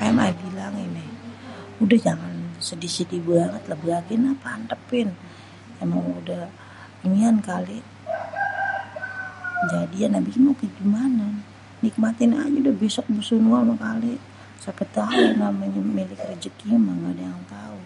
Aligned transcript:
kan 0.00 0.16
ayè 0.24 0.34
bilang 0.44 0.74
gini.. 0.80 1.04
udah 1.84 1.98
jangan 2.06 2.34
sedih-sedih 2.68 3.22
banget 3.30 3.62
lababin 3.70 4.20
kenapa 4.24 4.46
antèpin.. 4.58 5.08
èmang 5.82 6.06
udah 6.20 6.42
inian 7.06 7.36
kali 7.50 7.78
kejadian.. 9.60 10.16
abisnya 10.18 10.44
mau 10.46 10.56
kayak 10.60 10.74
gimana?.. 10.80 11.28
nikmatin 11.84 12.32
aja 12.42 12.56
udah 12.62 12.74
besok 12.82 13.06
bisa 13.18 13.34
berapa 13.46 13.74
kali.. 13.86 14.12
siapa 14.62 14.84
tau 14.96 15.22
namanya 15.42 15.80
milik 15.96 16.20
rejeki 16.28 16.64
mah 16.84 16.94
ngga 16.96 17.10
ada 17.12 17.24
yang 17.30 17.42
tahu.. 17.54 17.78